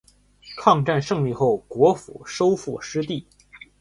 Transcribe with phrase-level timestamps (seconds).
[0.57, 3.27] 抗战胜利后国府收复失地。